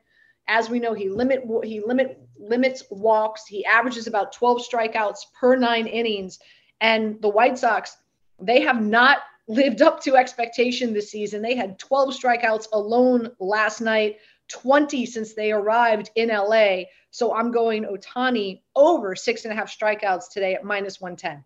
As 0.47 0.69
we 0.69 0.79
know, 0.79 0.93
he 0.93 1.09
limit 1.09 1.43
he 1.63 1.79
limit 1.79 2.19
limits 2.37 2.83
walks. 2.89 3.45
He 3.45 3.65
averages 3.65 4.07
about 4.07 4.33
12 4.33 4.61
strikeouts 4.67 5.19
per 5.39 5.55
nine 5.55 5.87
innings. 5.87 6.39
And 6.81 7.21
the 7.21 7.29
White 7.29 7.57
Sox, 7.57 7.97
they 8.41 8.61
have 8.61 8.81
not 8.81 9.19
lived 9.49 9.81
up 9.81 9.99
to 10.03 10.15
expectation 10.15 10.93
this 10.93 11.11
season. 11.11 11.41
They 11.41 11.55
had 11.55 11.79
12 11.79 12.13
strikeouts 12.13 12.67
alone 12.71 13.31
last 13.39 13.81
night, 13.81 14.17
20 14.47 15.05
since 15.07 15.33
they 15.33 15.51
arrived 15.51 16.11
in 16.15 16.29
LA. 16.29 16.83
So 17.09 17.35
I'm 17.35 17.51
going 17.51 17.83
Ohtani 17.83 18.61
over 18.75 19.15
six 19.15 19.43
and 19.43 19.51
a 19.51 19.55
half 19.55 19.75
strikeouts 19.75 20.31
today 20.31 20.53
at 20.53 20.63
minus 20.63 21.01
110. 21.01 21.43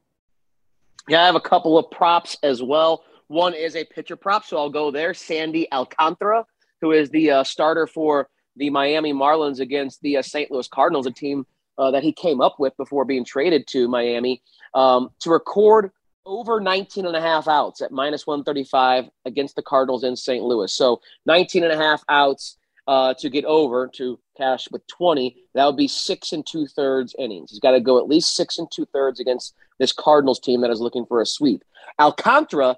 Yeah, 1.08 1.24
I 1.24 1.26
have 1.26 1.36
a 1.36 1.42
couple 1.42 1.78
of 1.78 1.90
props 1.92 2.38
as 2.44 2.62
well. 2.62 3.06
One 3.28 3.54
is 3.54 3.76
a 3.78 3.86
pitcher 3.86 4.18
prop, 4.18 4.46
so 4.46 4.58
I'll 4.58 4.70
go 4.70 4.92
there. 4.92 5.14
Sandy 5.14 5.72
Alcantara, 5.72 6.46
who 6.82 6.92
is 6.92 7.10
the 7.10 7.32
uh, 7.32 7.44
starter 7.46 7.88
for 7.88 8.30
the 8.58 8.70
Miami 8.70 9.14
Marlins 9.14 9.62
against 9.62 10.02
the 10.02 10.18
uh, 10.18 10.22
St. 10.22 10.52
Louis 10.52 10.68
Cardinals, 10.68 11.08
a 11.08 11.12
team 11.12 11.46
uh, 11.78 11.92
that 11.92 12.04
he 12.04 12.12
came 12.12 12.42
up 12.42 12.60
with 12.60 12.76
before 12.76 13.06
being 13.06 13.24
traded 13.24 13.66
to 13.68 13.88
Miami, 13.88 14.44
um, 14.74 15.10
to 15.22 15.30
record 15.30 15.92
over 16.26 16.60
19 16.60 17.06
and 17.06 17.16
a 17.16 17.22
half 17.22 17.48
outs 17.48 17.82
at 17.82 17.92
minus 17.92 18.26
135 18.26 19.10
against 19.26 19.56
the 19.56 19.62
Cardinals 19.62 20.04
in 20.04 20.16
St. 20.16 20.44
Louis. 20.44 20.74
So 20.74 21.02
19 21.26 21.64
and 21.64 21.74
a 21.74 21.78
half 21.78 22.04
outs 22.10 22.58
uh, 22.88 23.14
to 23.16 23.30
get 23.30 23.46
over 23.46 23.90
to 23.96 24.20
cash 24.38 24.68
with 24.72 24.86
20. 24.88 25.36
That 25.54 25.66
would 25.66 25.78
be 25.78 25.88
six 25.88 26.34
and 26.34 26.46
two 26.46 26.68
thirds 26.68 27.16
innings. 27.18 27.52
He's 27.52 27.60
got 27.60 27.72
to 27.72 27.80
go 27.80 27.98
at 27.98 28.08
least 28.08 28.36
six 28.36 28.58
and 28.58 28.70
two 28.72 28.86
thirds 28.94 29.20
against 29.20 29.56
this 29.80 29.94
Cardinals 29.94 30.40
team 30.40 30.62
that 30.62 30.72
is 30.72 30.82
looking 30.82 31.06
for 31.06 31.22
a 31.22 31.26
sweep. 31.26 31.64
Alcantara 32.00 32.78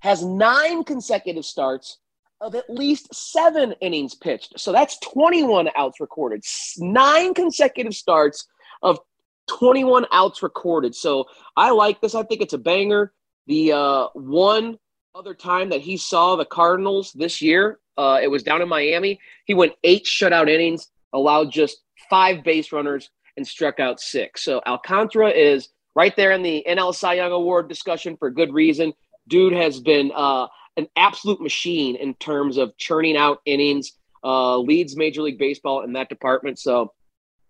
has 0.00 0.24
nine 0.24 0.84
consecutive 0.84 1.44
starts 1.44 1.98
of 2.40 2.54
at 2.54 2.70
least 2.70 3.12
seven 3.12 3.74
innings 3.80 4.14
pitched. 4.14 4.58
So 4.58 4.70
that's 4.70 4.98
21 5.00 5.70
outs 5.76 6.00
recorded, 6.00 6.44
nine 6.78 7.34
consecutive 7.34 7.94
starts 7.94 8.46
of 8.82 8.98
21 9.48 10.06
outs 10.12 10.42
recorded. 10.42 10.94
So 10.94 11.26
I 11.56 11.70
like 11.70 12.00
this. 12.00 12.14
I 12.14 12.22
think 12.22 12.40
it's 12.40 12.52
a 12.52 12.58
banger. 12.58 13.12
The 13.46 13.72
uh, 13.72 14.06
one 14.14 14.78
other 15.14 15.34
time 15.34 15.70
that 15.70 15.80
he 15.80 15.96
saw 15.96 16.36
the 16.36 16.44
Cardinals 16.44 17.12
this 17.12 17.42
year, 17.42 17.80
uh, 17.96 18.20
it 18.22 18.28
was 18.28 18.42
down 18.42 18.62
in 18.62 18.68
Miami. 18.68 19.18
He 19.46 19.54
went 19.54 19.72
eight 19.84 20.04
shutout 20.04 20.48
innings, 20.48 20.88
allowed 21.12 21.50
just 21.50 21.78
five 22.08 22.44
base 22.44 22.72
runners, 22.72 23.10
and 23.36 23.46
struck 23.46 23.80
out 23.80 24.00
six. 24.00 24.44
So 24.44 24.60
Alcantara 24.66 25.30
is 25.30 25.68
right 25.94 26.14
there 26.16 26.32
in 26.32 26.42
the 26.42 26.64
NL 26.68 26.94
Cy 26.94 27.14
Young 27.14 27.32
Award 27.32 27.68
discussion 27.68 28.16
for 28.16 28.30
good 28.30 28.52
reason. 28.52 28.92
Dude 29.26 29.52
has 29.52 29.80
been 29.80 30.12
uh, 30.14 30.46
an 30.76 30.86
absolute 30.96 31.40
machine 31.40 31.96
in 31.96 32.14
terms 32.14 32.56
of 32.56 32.76
churning 32.78 33.16
out 33.16 33.40
innings, 33.46 33.92
uh, 34.22 34.58
leads 34.58 34.96
Major 34.96 35.22
League 35.22 35.38
Baseball 35.38 35.82
in 35.82 35.92
that 35.94 36.08
department. 36.08 36.58
So 36.58 36.92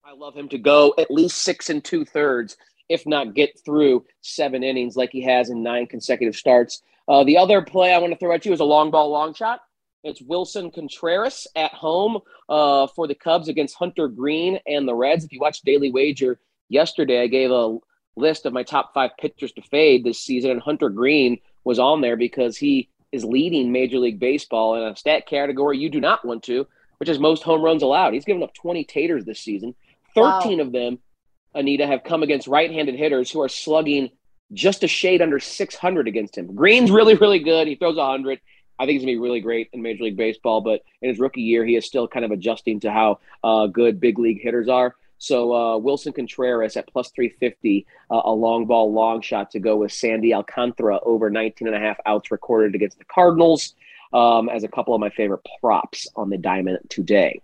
I 0.08 0.14
love 0.14 0.34
him 0.34 0.48
to 0.48 0.58
go 0.58 0.94
at 0.96 1.10
least 1.10 1.40
six 1.40 1.68
and 1.68 1.84
two 1.84 2.02
thirds, 2.02 2.56
if 2.88 3.06
not 3.06 3.34
get 3.34 3.60
through 3.62 4.06
seven 4.22 4.64
innings 4.64 4.96
like 4.96 5.10
he 5.10 5.20
has 5.24 5.50
in 5.50 5.62
nine 5.62 5.86
consecutive 5.86 6.34
starts. 6.34 6.80
Uh, 7.06 7.24
the 7.24 7.36
other 7.36 7.60
play 7.60 7.92
I 7.92 7.98
want 7.98 8.14
to 8.14 8.18
throw 8.18 8.32
at 8.32 8.46
you 8.46 8.54
is 8.54 8.60
a 8.60 8.64
long 8.64 8.90
ball, 8.90 9.10
long 9.10 9.34
shot. 9.34 9.60
It's 10.04 10.22
Willson 10.22 10.72
Contreras 10.72 11.46
at 11.54 11.74
home 11.74 12.20
uh, 12.48 12.86
for 12.86 13.06
the 13.06 13.14
Cubs 13.14 13.48
against 13.48 13.74
Hunter 13.74 14.08
Greene 14.08 14.58
and 14.66 14.88
the 14.88 14.94
Reds. 14.94 15.24
If 15.26 15.32
you 15.34 15.40
watched 15.40 15.66
Daily 15.66 15.90
Wager 15.90 16.40
yesterday, 16.70 17.20
I 17.20 17.26
gave 17.26 17.50
a 17.50 17.76
list 18.16 18.46
of 18.46 18.54
my 18.54 18.62
top 18.62 18.94
five 18.94 19.10
pitchers 19.20 19.52
to 19.52 19.62
fade 19.62 20.04
this 20.04 20.20
season, 20.20 20.52
and 20.52 20.62
Hunter 20.62 20.88
Greene 20.88 21.38
was 21.64 21.78
on 21.78 22.00
there 22.00 22.16
because 22.16 22.56
he 22.56 22.88
is 23.12 23.26
leading 23.26 23.72
Major 23.72 23.98
League 23.98 24.20
Baseball 24.20 24.74
in 24.74 24.90
a 24.90 24.96
stat 24.96 25.26
category 25.26 25.76
you 25.76 25.90
do 25.90 26.00
not 26.00 26.24
want 26.24 26.44
to, 26.44 26.66
which 26.96 27.10
is 27.10 27.18
most 27.18 27.42
home 27.42 27.60
runs 27.60 27.82
allowed. 27.82 28.14
He's 28.14 28.24
given 28.24 28.42
up 28.42 28.54
20 28.54 28.84
taters 28.84 29.26
this 29.26 29.40
season. 29.40 29.74
13 30.18 30.58
wow. 30.58 30.64
of 30.64 30.72
them, 30.72 30.98
Anita, 31.54 31.86
have 31.86 32.04
come 32.04 32.22
against 32.22 32.46
right 32.46 32.70
handed 32.70 32.94
hitters 32.94 33.30
who 33.30 33.40
are 33.40 33.48
slugging 33.48 34.10
just 34.52 34.82
a 34.82 34.88
shade 34.88 35.20
under 35.20 35.38
600 35.38 36.08
against 36.08 36.36
him. 36.36 36.54
Greene's 36.54 36.90
really, 36.90 37.14
really 37.14 37.38
good. 37.38 37.68
He 37.68 37.74
throws 37.74 37.96
100. 37.96 38.40
I 38.78 38.86
think 38.86 38.92
he's 38.92 39.04
going 39.04 39.14
to 39.14 39.18
be 39.18 39.22
really 39.22 39.40
great 39.40 39.68
in 39.72 39.82
Major 39.82 40.04
League 40.04 40.16
Baseball, 40.16 40.60
but 40.60 40.82
in 41.02 41.08
his 41.08 41.18
rookie 41.18 41.42
year, 41.42 41.64
he 41.64 41.76
is 41.76 41.84
still 41.84 42.06
kind 42.06 42.24
of 42.24 42.30
adjusting 42.30 42.80
to 42.80 42.92
how 42.92 43.18
uh, 43.42 43.66
good 43.66 44.00
big 44.00 44.18
league 44.18 44.40
hitters 44.40 44.68
are. 44.68 44.94
So 45.18 45.52
uh, 45.52 45.78
Willson 45.78 46.14
Contreras 46.14 46.76
at 46.76 46.86
plus 46.86 47.10
350, 47.10 47.86
uh, 48.10 48.20
a 48.24 48.30
long 48.30 48.66
ball, 48.66 48.92
long 48.92 49.20
shot 49.20 49.50
to 49.50 49.58
go 49.58 49.76
with 49.76 49.92
Sandy 49.92 50.32
Alcantara 50.32 51.00
over 51.02 51.28
19 51.28 51.66
and 51.66 51.76
a 51.76 51.80
half 51.80 51.98
outs 52.06 52.30
recorded 52.30 52.76
against 52.76 52.98
the 52.98 53.04
Cardinals 53.04 53.74
um, 54.12 54.48
as 54.48 54.62
a 54.62 54.68
couple 54.68 54.94
of 54.94 55.00
my 55.00 55.10
favorite 55.10 55.44
props 55.60 56.06
on 56.14 56.30
the 56.30 56.38
diamond 56.38 56.78
today. 56.88 57.40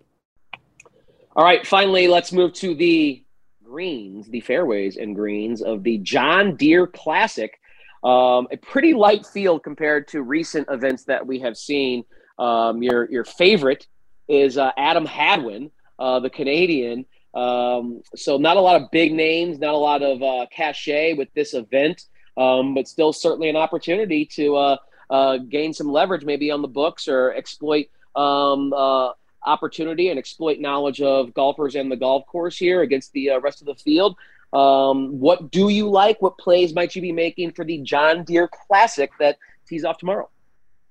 All 1.37 1.43
right, 1.43 1.67
finally, 1.67 2.07
let's 2.07 2.31
move 2.31 2.53
to 2.53 2.73
the 2.73 3.21
greens, 3.61 4.29
the 4.29 4.39
fairways 4.39 4.95
and 4.95 5.13
greens 5.13 5.61
of 5.61 5.83
the 5.83 5.97
John 5.97 6.55
Deere 6.55 6.87
Classic. 6.87 7.59
Um, 8.05 8.47
a 8.51 8.57
pretty 8.61 8.93
light 8.93 9.25
field 9.25 9.61
compared 9.61 10.07
to 10.09 10.21
recent 10.21 10.65
events 10.71 11.03
that 11.05 11.27
we 11.27 11.39
have 11.39 11.57
seen. 11.57 12.05
Um, 12.39 12.81
your 12.81 13.11
your 13.11 13.25
favorite 13.25 13.85
is 14.29 14.57
uh, 14.57 14.71
Adam 14.77 15.05
Hadwin, 15.05 15.71
uh, 15.99 16.21
the 16.21 16.29
Canadian. 16.29 17.05
Um, 17.33 18.01
so 18.15 18.37
not 18.37 18.55
a 18.55 18.61
lot 18.61 18.81
of 18.81 18.89
big 18.91 19.11
names, 19.11 19.59
not 19.59 19.73
a 19.73 19.77
lot 19.77 20.03
of 20.03 20.23
uh, 20.23 20.45
cachet 20.55 21.15
with 21.15 21.27
this 21.33 21.53
event, 21.53 22.03
um, 22.37 22.73
but 22.73 22.87
still 22.87 23.11
certainly 23.11 23.49
an 23.49 23.57
opportunity 23.57 24.25
to 24.35 24.55
uh, 24.55 24.77
uh, 25.09 25.37
gain 25.37 25.73
some 25.73 25.91
leverage, 25.91 26.23
maybe 26.23 26.49
on 26.49 26.61
the 26.61 26.69
books 26.69 27.09
or 27.09 27.33
exploit 27.33 27.87
um, 28.15 28.71
uh, 28.71 29.11
opportunity 29.45 30.09
and 30.09 30.19
exploit 30.19 30.59
knowledge 30.59 31.01
of 31.01 31.33
golfers 31.33 31.75
and 31.75 31.91
the 31.91 31.95
golf 31.95 32.25
course 32.25 32.57
here 32.57 32.81
against 32.81 33.11
the 33.13 33.31
uh, 33.31 33.39
rest 33.39 33.61
of 33.61 33.67
the 33.67 33.75
field. 33.75 34.15
Um, 34.53 35.19
what 35.19 35.51
do 35.51 35.69
you 35.69 35.89
like? 35.89 36.21
What 36.21 36.37
plays 36.37 36.73
might 36.73 36.95
you 36.95 37.01
be 37.01 37.11
making 37.11 37.51
for 37.51 37.65
the 37.65 37.79
John 37.79 38.23
Deere 38.23 38.47
Classic 38.47 39.11
that 39.19 39.37
tees 39.67 39.83
off 39.83 39.97
tomorrow? 39.97 40.29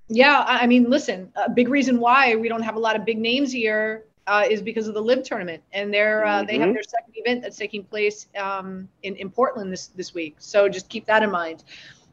Yeah, 0.08 0.44
I 0.46 0.66
mean, 0.66 0.90
listen, 0.90 1.32
a 1.34 1.48
big 1.48 1.68
reason 1.68 1.98
why 1.98 2.36
we 2.36 2.48
don't 2.48 2.62
have 2.62 2.76
a 2.76 2.78
lot 2.78 2.94
of 2.94 3.06
big 3.06 3.18
names 3.18 3.50
here 3.50 4.04
uh, 4.26 4.44
is 4.48 4.60
because 4.60 4.86
of 4.86 4.94
the 4.94 5.00
LIV 5.00 5.22
tournament, 5.22 5.62
and 5.72 5.92
they're 5.92 6.24
uh, 6.24 6.38
mm-hmm. 6.38 6.46
they 6.46 6.52
have 6.54 6.62
mm-hmm. 6.62 6.74
their 6.74 6.82
second 6.82 7.14
event 7.14 7.42
that's 7.42 7.56
taking 7.56 7.84
place 7.84 8.26
um, 8.38 8.88
in 9.02 9.16
in 9.16 9.30
Portland 9.30 9.72
this 9.72 9.88
this 9.88 10.12
week. 10.14 10.36
So 10.38 10.68
just 10.68 10.88
keep 10.88 11.06
that 11.06 11.22
in 11.22 11.30
mind. 11.30 11.64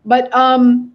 But 0.06 0.34
um, 0.34 0.94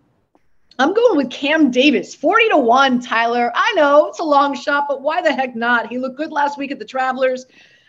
I'm 0.79 0.93
going 0.93 1.17
with 1.17 1.31
Cam 1.31 1.71
Davis, 1.71 2.15
40 2.15 2.51
to 2.51 2.59
1, 2.59 3.01
Tyler. 3.01 3.51
I 3.55 3.73
know 3.77 4.09
it's 4.09 4.19
a 4.19 4.25
long 4.25 4.55
shot, 4.55 4.85
but 4.87 5.01
why 5.01 5.23
the 5.23 5.33
heck 5.33 5.57
not? 5.57 5.89
He 5.89 5.97
looked 5.97 6.19
good 6.19 6.31
last 6.31 6.59
week 6.59 6.71
at 6.71 6.79
the 6.79 6.85
Travelers. 6.85 7.47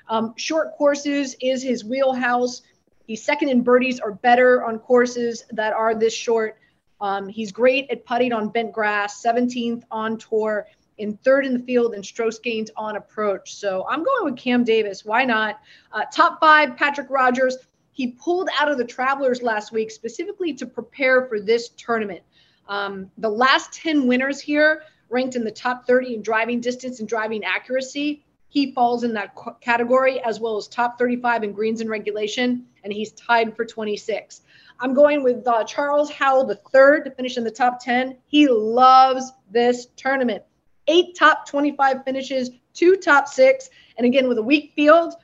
Um, 0.08 0.34
short 0.38 0.72
courses 0.78 1.36
is 1.42 1.62
his 1.62 1.84
wheelhouse. 1.84 2.62
He's 3.06 3.22
second 3.22 3.50
in 3.50 3.62
birdies 3.62 4.00
or 4.00 4.14
better 4.14 4.64
on 4.64 4.80
courses 4.80 5.44
that 5.52 5.74
are 5.74 5.96
this 5.96 6.14
short. 6.14 6.60
Um, 7.02 7.28
he's 7.28 7.52
great 7.52 7.92
at 7.92 8.06
putting 8.06 8.32
on 8.32 8.48
bent 8.48 8.72
grass, 8.72 9.22
17th 9.22 9.84
on 9.92 10.18
tour, 10.18 10.66
in 10.98 11.18
third 11.18 11.46
in 11.46 11.54
the 11.54 11.60
field, 11.60 11.94
and 11.94 12.06
strokes 12.06 12.40
gained 12.40 12.72
on 12.78 12.96
approach. 12.96 13.54
So 13.54 13.86
I'm 13.90 14.02
going 14.02 14.24
with 14.32 14.38
Cam 14.38 14.64
Davis. 14.64 15.04
Why 15.04 15.26
not? 15.26 15.60
Uh, 15.92 16.06
top 16.06 16.40
five, 16.40 16.78
Patrick 16.78 17.10
Rodgers. 17.10 17.58
He 17.92 18.12
pulled 18.12 18.48
out 18.58 18.72
of 18.72 18.78
the 18.78 18.86
Travelers 18.86 19.42
last 19.42 19.74
week 19.74 19.92
specifically 19.92 20.54
to 20.54 20.66
prepare 20.66 21.28
for 21.28 21.42
this 21.42 21.70
tournament. 21.70 22.22
Um, 22.70 23.12
the 23.18 23.30
last 23.30 23.74
10 23.74 24.08
winners 24.08 24.40
here 24.40 24.84
ranked 25.10 25.36
in 25.36 25.44
the 25.44 25.52
top 25.52 25.88
30 25.88 26.16
in 26.16 26.22
driving 26.22 26.60
distance 26.60 27.00
and 27.00 27.08
driving 27.08 27.44
accuracy. 27.44 28.24
He 28.50 28.72
falls 28.74 29.04
in 29.04 29.14
that 29.14 29.36
category 29.62 30.22
as 30.22 30.40
well 30.40 30.58
as 30.58 30.68
top 30.68 30.98
35 30.98 31.44
in 31.44 31.52
greens 31.52 31.82
and 31.82 31.90
regulation, 31.90 32.66
and 32.84 32.94
he's 32.94 33.12
tied 33.12 33.56
for 33.56 33.66
26. 33.66 34.42
I'm 34.80 34.94
going 34.94 35.24
with 35.24 35.46
uh, 35.48 35.64
Charles 35.64 36.12
Howell 36.12 36.54
third 36.72 37.06
to 37.06 37.12
finish 37.12 37.38
in 37.38 37.44
the 37.44 37.52
top 37.52 37.80
10. 37.84 38.18
He 38.26 38.48
loves 38.48 39.32
this 39.52 39.88
tournament. 39.96 40.44
Eight 40.88 41.16
top 41.18 41.48
25 41.48 42.04
finishes, 42.06 42.52
two 42.74 42.96
top 42.96 43.28
six, 43.28 43.70
and 43.98 44.06
again 44.06 44.30
with 44.30 44.38
a 44.38 44.44
weak 44.44 44.74
field, 44.76 45.16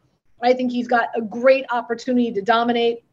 I 0.41 0.53
think 0.53 0.71
he's 0.71 0.87
got 0.87 1.09
a 1.15 1.21
great 1.21 1.65
opportunity 1.71 2.31
to 2.33 2.41
dominate. 2.41 3.03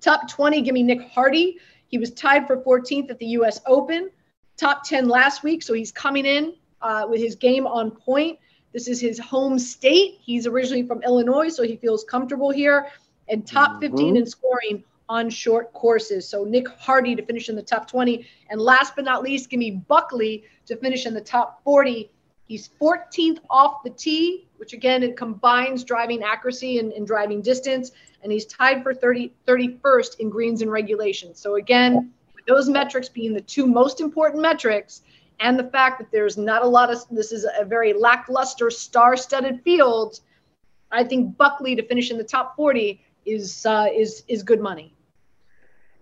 Top 0.00 0.28
20, 0.28 0.60
give 0.62 0.74
me 0.74 0.82
Nick 0.82 1.00
Hardy. 1.10 1.58
He 1.92 1.98
was 1.98 2.10
tied 2.10 2.46
for 2.46 2.56
14th 2.56 3.10
at 3.10 3.18
the 3.18 3.26
U.S. 3.26 3.60
Open, 3.66 4.10
top 4.56 4.82
10 4.82 5.08
last 5.08 5.42
week. 5.44 5.62
So 5.62 5.74
he's 5.74 5.92
coming 5.92 6.24
in 6.24 6.54
uh, 6.80 7.06
with 7.08 7.20
his 7.20 7.36
game 7.36 7.66
on 7.66 7.90
point. 7.90 8.38
This 8.72 8.88
is 8.88 8.98
his 8.98 9.18
home 9.18 9.58
state. 9.58 10.18
He's 10.22 10.46
originally 10.46 10.86
from 10.86 11.02
Illinois, 11.02 11.50
so 11.50 11.62
he 11.62 11.76
feels 11.76 12.02
comfortable 12.04 12.50
here. 12.50 12.88
And 13.28 13.46
top 13.46 13.72
mm-hmm. 13.72 13.94
15 13.94 14.16
in 14.16 14.26
scoring 14.26 14.84
on 15.10 15.28
short 15.28 15.70
courses. 15.74 16.26
So 16.26 16.44
Nick 16.44 16.66
Hardy 16.66 17.14
to 17.14 17.22
finish 17.26 17.50
in 17.50 17.56
the 17.56 17.62
top 17.62 17.86
20. 17.86 18.26
And 18.48 18.58
last 18.58 18.96
but 18.96 19.04
not 19.04 19.22
least, 19.22 19.50
give 19.50 19.58
me 19.58 19.72
Buckley 19.72 20.44
to 20.64 20.76
finish 20.76 21.04
in 21.04 21.12
the 21.12 21.20
top 21.20 21.62
40. 21.62 22.10
He's 22.48 22.70
14th 22.80 23.38
off 23.50 23.82
the 23.84 23.90
tee, 23.90 24.48
which 24.62 24.74
again, 24.74 25.02
it 25.02 25.16
combines 25.16 25.82
driving 25.82 26.22
accuracy 26.22 26.78
and, 26.78 26.92
and 26.92 27.04
driving 27.04 27.42
distance 27.42 27.90
and 28.22 28.30
he's 28.30 28.46
tied 28.46 28.80
for 28.84 28.94
30, 28.94 29.32
31st 29.44 30.20
in 30.20 30.30
greens 30.30 30.62
and 30.62 30.70
regulation. 30.70 31.34
So 31.34 31.56
again, 31.56 32.12
those 32.46 32.68
metrics 32.68 33.08
being 33.08 33.34
the 33.34 33.40
two 33.40 33.66
most 33.66 34.00
important 34.00 34.40
metrics, 34.40 35.02
and 35.40 35.58
the 35.58 35.64
fact 35.64 35.98
that 35.98 36.12
there's 36.12 36.38
not 36.38 36.62
a 36.62 36.66
lot 36.66 36.92
of 36.92 37.04
this 37.10 37.32
is 37.32 37.44
a 37.58 37.64
very 37.64 37.92
lackluster 37.92 38.70
star-studded 38.70 39.62
field, 39.64 40.20
I 40.92 41.02
think 41.02 41.36
Buckley 41.36 41.74
to 41.74 41.84
finish 41.84 42.12
in 42.12 42.16
the 42.16 42.22
top 42.22 42.54
40 42.54 43.04
is 43.26 43.66
uh, 43.66 43.88
is 43.92 44.22
is 44.28 44.44
good 44.44 44.60
money. 44.60 44.94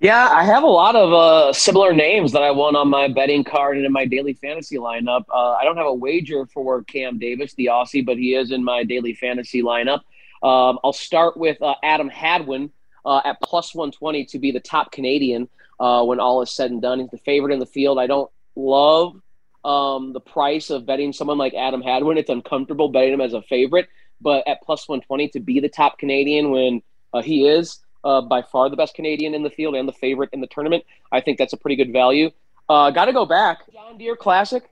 Yeah, 0.01 0.31
I 0.31 0.45
have 0.45 0.63
a 0.63 0.67
lot 0.67 0.97
of 0.97 1.13
uh, 1.13 1.53
similar 1.53 1.93
names 1.93 2.33
that 2.33 2.43
I 2.43 2.53
won 2.53 2.75
on 2.75 2.89
my 2.89 3.07
betting 3.09 3.45
card 3.45 3.77
and 3.77 3.85
in 3.85 3.93
my 3.93 4.07
daily 4.07 4.33
fantasy 4.33 4.79
lineup. 4.79 5.25
Uh, 5.29 5.53
I 5.53 5.65
don't 5.65 5.77
have 5.77 5.85
a 5.85 5.93
wager 5.93 6.47
for 6.47 6.83
Cam 6.85 7.19
Davis, 7.19 7.53
the 7.53 7.67
Aussie, 7.67 8.05
but 8.05 8.17
he 8.17 8.35
is 8.35 8.51
in 8.51 8.65
my 8.65 8.83
daily 8.83 9.13
fantasy 9.13 9.63
lineup. 9.63 10.01
Um, 10.43 10.79
I'll 10.83 10.95
start 10.95 11.37
with 11.37 11.61
uh, 11.61 11.75
Adam 11.83 12.09
Hadwin 12.09 12.71
uh, 13.05 13.21
at 13.27 13.43
plus 13.43 13.75
120 13.75 14.25
to 14.25 14.39
be 14.39 14.51
the 14.53 14.61
top 14.61 14.91
Canadian 14.91 15.51
uh, 15.79 16.03
when 16.03 16.19
all 16.19 16.41
is 16.41 16.51
said 16.51 16.71
and 16.71 16.81
done. 16.81 17.01
He's 17.01 17.11
the 17.11 17.19
favorite 17.19 17.53
in 17.53 17.59
the 17.59 17.67
field. 17.67 17.99
I 17.99 18.07
don't 18.07 18.31
love 18.57 19.21
um, 19.67 20.15
the 20.15 20.21
price 20.21 20.71
of 20.71 20.87
betting 20.87 21.13
someone 21.13 21.37
like 21.37 21.53
Adam 21.53 21.83
Hadwin. 21.83 22.17
It's 22.17 22.31
uncomfortable 22.31 22.89
betting 22.89 23.13
him 23.13 23.21
as 23.21 23.35
a 23.35 23.43
favorite, 23.43 23.91
but 24.19 24.49
at 24.49 24.63
plus 24.63 24.89
120 24.89 25.29
to 25.29 25.41
be 25.41 25.61
the 25.61 25.69
top 25.69 25.99
Canadian 25.99 26.53
when 26.53 26.83
uh, 27.13 27.21
he 27.21 27.47
is 27.47 27.81
uh, 28.05 28.21
by 28.21 28.43
far 28.43 28.69
the 28.71 28.77
best 28.77 28.95
Canadian 28.95 29.35
in 29.35 29.43
the 29.43 29.51
field 29.51 29.75
and 29.75 29.89
the 29.89 29.93
favorite 29.93 30.31
in 30.33 30.41
the 30.41 30.47
tournament, 30.47 30.85
I 31.13 31.21
think 31.21 31.39
that's 31.39 31.53
a 31.53 31.57
pretty 31.57 31.77
good 31.77 31.93
value. 31.93 32.31
Uh, 32.69 32.91
got 32.91 33.07
to 33.07 33.13
go 33.13 33.27
back. 33.27 33.71
John 33.73 33.99
Deere 33.99 34.17
Classic. 34.17 34.63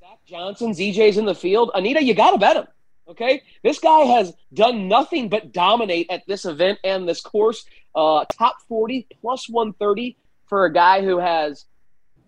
Zach 0.00 0.18
Johnson, 0.26 0.72
ZJ's 0.72 1.18
in 1.18 1.24
the 1.24 1.34
field. 1.34 1.70
Anita, 1.74 2.02
you 2.02 2.14
got 2.14 2.32
to 2.32 2.38
bet 2.38 2.56
him. 2.56 2.66
Okay, 3.06 3.42
this 3.62 3.78
guy 3.78 4.00
has 4.00 4.32
done 4.54 4.88
nothing 4.88 5.28
but 5.28 5.52
dominate 5.52 6.06
at 6.10 6.22
this 6.26 6.46
event 6.46 6.78
and 6.84 7.06
this 7.06 7.20
course. 7.20 7.66
Uh, 7.94 8.24
top 8.32 8.56
40 8.66 9.06
plus 9.20 9.48
130 9.48 10.16
for 10.46 10.64
a 10.64 10.72
guy 10.72 11.02
who 11.02 11.18
has 11.18 11.66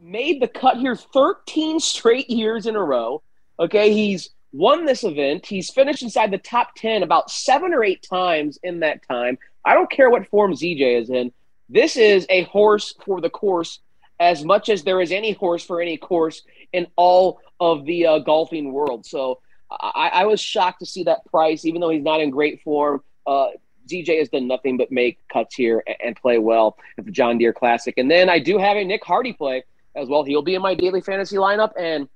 made 0.00 0.42
the 0.42 0.48
cut 0.48 0.76
here 0.76 0.94
13 0.94 1.80
straight 1.80 2.28
years 2.28 2.66
in 2.66 2.76
a 2.76 2.82
row. 2.82 3.22
Okay, 3.58 3.92
he's 3.92 4.30
won 4.52 4.84
this 4.84 5.02
event. 5.04 5.46
He's 5.46 5.70
finished 5.70 6.02
inside 6.02 6.30
the 6.30 6.38
top 6.38 6.74
10 6.76 7.02
about 7.02 7.30
seven 7.30 7.72
or 7.72 7.82
eight 7.82 8.06
times 8.08 8.58
in 8.62 8.80
that 8.80 9.06
time. 9.08 9.38
I 9.66 9.74
don't 9.74 9.90
care 9.90 10.08
what 10.08 10.28
form 10.28 10.52
ZJ 10.52 11.02
is 11.02 11.10
in. 11.10 11.32
This 11.68 11.96
is 11.96 12.24
a 12.30 12.44
horse 12.44 12.94
for 13.04 13.20
the 13.20 13.28
course 13.28 13.80
as 14.20 14.44
much 14.44 14.68
as 14.68 14.84
there 14.84 15.00
is 15.00 15.10
any 15.10 15.32
horse 15.32 15.64
for 15.64 15.82
any 15.82 15.98
course 15.98 16.42
in 16.72 16.86
all 16.94 17.40
of 17.58 17.84
the 17.84 18.06
uh, 18.06 18.18
golfing 18.20 18.72
world. 18.72 19.04
So 19.04 19.40
I, 19.70 20.10
I, 20.14 20.24
was 20.26 20.40
shocked 20.40 20.78
to 20.78 20.86
see 20.86 21.02
that 21.04 21.24
price, 21.26 21.64
even 21.64 21.80
though 21.80 21.90
he's 21.90 22.04
not 22.04 22.20
in 22.20 22.30
great 22.30 22.62
form. 22.62 23.02
Uh, 23.26 23.48
ZJ 23.88 24.18
has 24.20 24.28
done 24.28 24.46
nothing 24.46 24.76
but 24.76 24.92
make 24.92 25.18
cuts 25.28 25.56
here 25.56 25.82
and, 25.86 25.96
and, 26.02 26.16
play 26.16 26.38
well 26.38 26.78
at 26.96 27.04
the 27.04 27.10
John 27.10 27.36
Deere 27.36 27.52
Classic. 27.52 27.92
And 27.96 28.10
then 28.10 28.30
I 28.30 28.38
do 28.38 28.58
have 28.58 28.76
a 28.76 28.84
Nick 28.84 29.04
Hardy 29.04 29.32
play 29.32 29.64
as 29.96 30.08
well. 30.08 30.22
He'll 30.22 30.42
be 30.42 30.54
in 30.54 30.62
my 30.62 30.74
daily 30.74 31.00
fantasy 31.00 31.36
lineup, 31.36 31.72
and 31.78 32.08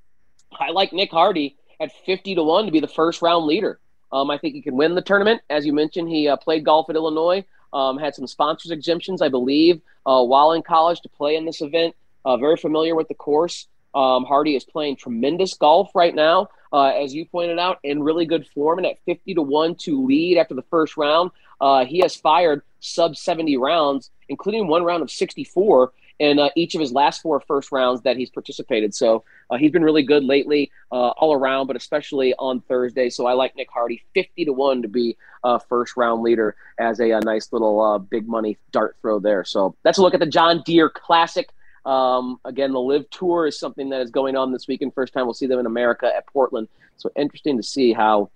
I 0.52 0.71
like 0.71 0.92
Nick 0.92 1.11
Hardy 1.11 1.57
at 1.80 1.90
50 2.07 2.37
to 2.37 2.45
1 2.45 2.66
to 2.66 2.73
be 2.73 2.80
the 2.80 2.88
first 2.88 3.21
round 3.23 3.47
leader 3.47 3.80
Um, 4.12 4.31
I 4.31 4.38
think 4.38 4.55
he 4.55 4.62
can 4.62 4.76
win 4.76 4.95
the 4.95 5.02
tournament. 5.02 5.43
As 5.50 5.64
you 5.64 5.73
mentioned, 5.73 6.09
he 6.09 6.29
uh, 6.29 6.37
played 6.37 6.64
golf 6.64 6.90
at 6.90 6.97
Illinois, 6.97 7.45
um, 7.73 7.99
had 7.99 8.14
some 8.14 8.26
sponsors 8.26 8.71
exemptions, 8.71 9.23
I 9.23 9.29
believe, 9.29 9.81
uh, 10.07 10.23
while 10.23 10.52
in 10.52 10.62
college 10.62 11.00
to 11.02 11.09
play 11.09 11.37
in 11.37 11.45
this 11.45 11.61
event. 11.61 11.95
Uh, 12.25 12.37
very 12.37 12.57
familiar 12.57 12.95
with 12.95 13.09
the 13.09 13.14
course. 13.14 13.67
Um, 13.95 14.25
Hardy 14.25 14.57
is 14.57 14.64
playing 14.64 14.97
tremendous 14.97 15.55
golf 15.55 15.90
right 15.95 16.14
now, 16.14 16.49
uh, 16.73 16.87
as 16.88 17.14
you 17.14 17.25
pointed 17.25 17.59
out, 17.59 17.79
in 17.83 18.02
really 18.02 18.25
good 18.25 18.47
form 18.49 18.79
and 18.79 18.87
at 18.87 18.99
50 19.05 19.35
to 19.35 19.43
1 19.43 19.75
to 19.76 20.07
lead 20.07 20.38
after 20.38 20.55
the 20.55 20.62
first 20.62 20.97
round. 20.97 21.31
Uh, 21.61 21.85
he 21.85 21.99
has 22.00 22.14
fired 22.14 22.62
sub 22.81 23.17
70 23.17 23.57
rounds, 23.57 24.11
including 24.29 24.69
one 24.69 24.85
round 24.85 25.02
of 25.02 25.11
64 25.11 25.93
in 26.21 26.39
uh, 26.39 26.50
each 26.55 26.75
of 26.75 26.81
his 26.83 26.93
last 26.93 27.23
four 27.23 27.41
first 27.41 27.73
rounds 27.73 28.03
that 28.03 28.17
he's 28.17 28.29
participated. 28.29 28.95
So 28.95 29.25
uh, 29.49 29.57
he's 29.57 29.73
been 29.73 29.83
really 29.83 30.03
good 30.03 30.23
lately, 30.23 30.71
uh, 30.93 31.11
all 31.17 31.33
around, 31.33 31.67
but 31.67 31.77
especially 31.77 32.35
on 32.39 32.61
Thursday. 32.61 33.09
So 33.09 33.27
I 33.27 33.33
like 33.33 33.57
Nick 33.57 33.71
Hardy 33.73 34.03
50 34.15 34.45
to 34.45 34.53
1 34.53 34.83
to 34.83 34.89
be 34.89 35.17
a 35.43 35.59
first 35.59 35.97
round 35.97 36.23
leader 36.23 36.57
as 36.79 37.00
a, 37.00 37.11
a 37.11 37.21
nice 37.21 37.53
little 37.53 37.81
uh, 37.81 37.99
big 37.99 38.29
money 38.29 38.59
dart 38.71 38.97
throw 39.00 39.19
there. 39.19 39.45
So 39.45 39.75
that's 39.83 39.97
a 39.97 40.03
look 40.03 40.12
at 40.12 40.21
the 40.21 40.27
John 40.27 40.62
Deere 40.65 40.91
Classic. 40.91 41.49
Um, 41.87 42.39
again, 42.45 42.73
the 42.73 42.81
LIV 42.81 43.09
Tour 43.09 43.47
is 43.47 43.59
something 43.59 43.89
that 43.89 44.03
is 44.03 44.11
going 44.11 44.37
on 44.37 44.53
this 44.53 44.69
weekend. 44.69 44.93
First 44.93 45.15
time 45.15 45.25
we'll 45.25 45.33
see 45.33 45.47
them 45.47 45.59
in 45.59 45.65
America 45.65 46.12
at 46.15 46.27
Portland. 46.27 46.69
So 46.99 47.11
interesting 47.17 47.57
to 47.57 47.62
see 47.62 47.95
how 47.95 48.31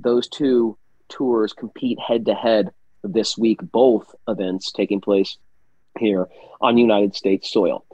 those 0.00 0.26
two 0.26 0.76
tours 1.08 1.52
compete 1.52 2.00
head 2.00 2.26
to 2.26 2.34
head 2.34 2.72
this 3.04 3.38
week. 3.38 3.60
Both 3.62 4.12
events 4.26 4.72
taking 4.72 5.00
place 5.00 5.36
here 5.98 6.28
on 6.60 6.78
United 6.78 7.14
States 7.14 7.50
soil. 7.50 7.84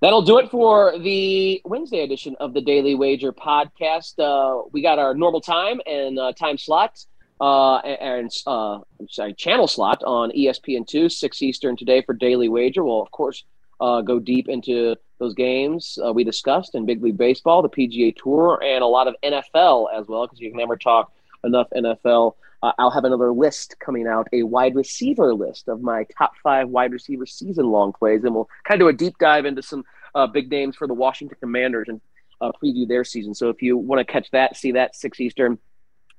That'll 0.00 0.22
do 0.22 0.38
it 0.38 0.50
for 0.50 0.98
the 0.98 1.62
Wednesday 1.64 2.00
edition 2.00 2.36
of 2.38 2.52
the 2.52 2.60
Daily 2.60 2.94
Wager 2.94 3.32
podcast. 3.32 4.18
Uh, 4.18 4.68
we 4.72 4.82
got 4.82 4.98
our 4.98 5.14
normal 5.14 5.40
time 5.40 5.80
and 5.86 6.18
uh, 6.18 6.32
time 6.32 6.58
slot 6.58 6.98
uh, 7.40 7.76
and 7.78 8.30
uh, 8.46 8.80
sorry, 9.10 9.34
channel 9.34 9.68
slot 9.68 10.02
on 10.04 10.30
ESPN2, 10.30 11.12
6 11.12 11.42
Eastern 11.42 11.76
today 11.76 12.02
for 12.02 12.14
Daily 12.14 12.48
Wager. 12.48 12.84
We'll, 12.84 13.02
of 13.02 13.10
course, 13.10 13.44
uh, 13.80 14.00
go 14.00 14.18
deep 14.18 14.48
into 14.48 14.96
those 15.18 15.34
games 15.34 15.98
uh, 16.04 16.12
we 16.12 16.24
discussed 16.24 16.74
in 16.74 16.86
Big 16.86 17.02
League 17.02 17.16
Baseball, 17.16 17.62
the 17.62 17.68
PGA 17.68 18.14
Tour, 18.16 18.62
and 18.62 18.82
a 18.82 18.86
lot 18.86 19.08
of 19.08 19.14
NFL 19.22 19.86
as 19.94 20.06
well, 20.06 20.26
because 20.26 20.40
you 20.40 20.50
can 20.50 20.58
never 20.58 20.76
talk 20.76 21.12
enough 21.44 21.68
NFL. 21.74 22.34
Uh, 22.62 22.72
I'll 22.78 22.90
have 22.90 23.04
another 23.04 23.32
list 23.32 23.76
coming 23.78 24.06
out, 24.06 24.28
a 24.32 24.42
wide 24.42 24.74
receiver 24.74 25.34
list 25.34 25.68
of 25.68 25.82
my 25.82 26.06
top 26.16 26.32
five 26.42 26.68
wide 26.68 26.92
receiver 26.92 27.26
season 27.26 27.66
long 27.66 27.92
plays, 27.92 28.24
and 28.24 28.34
we'll 28.34 28.48
kind 28.64 28.80
of 28.80 28.86
do 28.86 28.88
a 28.88 28.92
deep 28.92 29.18
dive 29.18 29.44
into 29.44 29.62
some 29.62 29.84
uh, 30.14 30.26
big 30.26 30.50
names 30.50 30.76
for 30.76 30.86
the 30.86 30.94
Washington 30.94 31.36
Commanders 31.40 31.88
and 31.88 32.00
uh, 32.40 32.50
preview 32.62 32.86
their 32.88 33.04
season. 33.04 33.34
So 33.34 33.50
if 33.50 33.62
you 33.62 33.76
want 33.76 34.06
to 34.06 34.10
catch 34.10 34.30
that, 34.30 34.56
see 34.56 34.72
that 34.72 34.96
six 34.96 35.20
Eastern. 35.20 35.58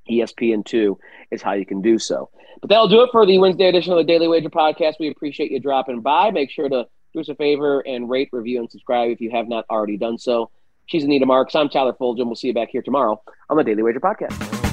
ESPN2 0.09 0.97
is 1.31 1.41
how 1.41 1.53
you 1.53 1.65
can 1.65 1.81
do 1.81 1.99
so. 1.99 2.29
But 2.61 2.69
that'll 2.69 2.87
do 2.87 3.01
it 3.01 3.09
for 3.11 3.25
the 3.25 3.37
Wednesday 3.39 3.67
edition 3.67 3.91
of 3.91 3.97
the 3.97 4.03
Daily 4.03 4.27
Wager 4.27 4.49
podcast. 4.49 4.93
We 4.99 5.09
appreciate 5.09 5.51
you 5.51 5.59
dropping 5.59 6.01
by. 6.01 6.31
Make 6.31 6.49
sure 6.49 6.69
to 6.69 6.87
do 7.13 7.19
us 7.19 7.29
a 7.29 7.35
favor 7.35 7.81
and 7.81 8.09
rate, 8.09 8.29
review, 8.31 8.59
and 8.59 8.71
subscribe 8.71 9.11
if 9.11 9.21
you 9.21 9.31
have 9.31 9.47
not 9.47 9.65
already 9.69 9.97
done 9.97 10.17
so. 10.17 10.49
She's 10.87 11.03
Anita 11.03 11.25
Marks. 11.25 11.55
I'm 11.55 11.69
Tyler 11.69 11.93
Fulghum. 11.93 12.27
We'll 12.27 12.35
see 12.35 12.47
you 12.47 12.53
back 12.53 12.69
here 12.71 12.81
tomorrow 12.81 13.21
on 13.49 13.57
the 13.57 13.63
Daily 13.63 13.83
Wager 13.83 13.99
Podcast. 13.99 14.67